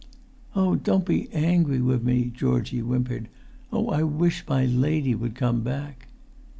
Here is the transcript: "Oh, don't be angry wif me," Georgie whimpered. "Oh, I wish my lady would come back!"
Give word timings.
"Oh, 0.55 0.73
don't 0.73 1.05
be 1.05 1.29
angry 1.31 1.79
wif 1.79 2.01
me," 2.01 2.31
Georgie 2.35 2.79
whimpered. 2.81 3.27
"Oh, 3.71 3.89
I 3.89 4.01
wish 4.01 4.43
my 4.47 4.65
lady 4.65 5.13
would 5.13 5.35
come 5.35 5.61
back!" 5.61 6.07